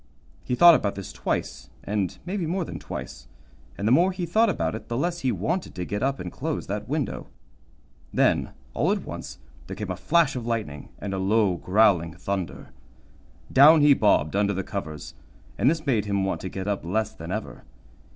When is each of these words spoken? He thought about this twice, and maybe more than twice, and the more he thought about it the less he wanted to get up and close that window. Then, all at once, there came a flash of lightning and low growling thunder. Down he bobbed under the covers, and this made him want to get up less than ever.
He 0.43 0.55
thought 0.55 0.73
about 0.73 0.95
this 0.95 1.13
twice, 1.13 1.69
and 1.83 2.17
maybe 2.25 2.47
more 2.47 2.65
than 2.65 2.79
twice, 2.79 3.27
and 3.77 3.87
the 3.87 3.91
more 3.91 4.11
he 4.11 4.25
thought 4.25 4.49
about 4.49 4.73
it 4.73 4.87
the 4.87 4.97
less 4.97 5.19
he 5.19 5.31
wanted 5.31 5.75
to 5.75 5.85
get 5.85 6.01
up 6.01 6.19
and 6.19 6.31
close 6.31 6.65
that 6.65 6.89
window. 6.89 7.27
Then, 8.11 8.49
all 8.73 8.91
at 8.91 9.05
once, 9.05 9.37
there 9.67 9.75
came 9.75 9.91
a 9.91 9.95
flash 9.95 10.35
of 10.35 10.47
lightning 10.47 10.89
and 10.97 11.13
low 11.13 11.55
growling 11.57 12.15
thunder. 12.15 12.69
Down 13.51 13.81
he 13.81 13.93
bobbed 13.93 14.35
under 14.35 14.53
the 14.53 14.63
covers, 14.63 15.13
and 15.55 15.69
this 15.69 15.85
made 15.85 16.05
him 16.05 16.23
want 16.23 16.41
to 16.41 16.49
get 16.49 16.67
up 16.67 16.83
less 16.83 17.13
than 17.13 17.31
ever. 17.31 17.63